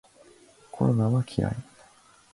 [0.71, 1.55] コロナは嫌い